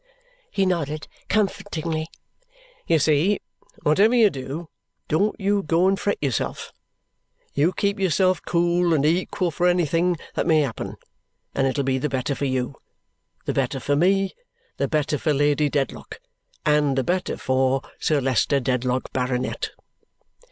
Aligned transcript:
He 0.49 0.65
nodded 0.65 1.07
comfortingly. 1.29 2.07
"You 2.87 2.97
see, 2.97 3.39
whatever 3.83 4.15
you 4.15 4.31
do, 4.31 4.67
don't 5.07 5.39
you 5.39 5.61
go 5.61 5.87
and 5.87 5.99
fret 5.99 6.17
yourself. 6.19 6.73
You 7.53 7.71
keep 7.71 7.99
yourself 7.99 8.41
cool 8.43 8.95
and 8.95 9.05
equal 9.05 9.51
for 9.51 9.67
anything 9.67 10.17
that 10.33 10.47
may 10.47 10.61
happen, 10.61 10.95
and 11.53 11.67
it'll 11.67 11.83
be 11.83 11.99
the 11.99 12.09
better 12.09 12.33
for 12.33 12.45
you, 12.45 12.77
the 13.45 13.53
better 13.53 13.79
for 13.79 13.95
me, 13.95 14.33
the 14.77 14.87
better 14.87 15.19
for 15.19 15.35
Lady 15.35 15.69
Dedlock, 15.69 16.19
and 16.65 16.97
the 16.97 17.03
better 17.03 17.37
for 17.37 17.83
Sir 17.99 18.19
Leicester 18.19 18.59
Dedlock, 18.59 19.13
Baronet." 19.13 19.69